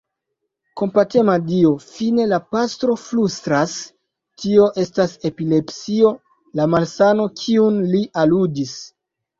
Kompatema 0.79 1.35
Dio! 1.49 1.73
fine 1.97 2.25
la 2.31 2.39
pastro 2.55 2.97
flustras, 3.03 3.77
tio 4.45 4.67
estas 4.87 5.17
epilepsio, 5.33 6.17
la 6.63 6.69
malsano, 6.77 7.33
kiun 7.45 7.81
li 7.95 8.07
aludis. 8.27 8.77